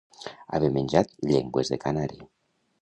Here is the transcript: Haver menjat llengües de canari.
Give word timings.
Haver 0.57 0.71
menjat 0.77 1.13
llengües 1.33 1.73
de 1.75 1.81
canari. 1.87 2.21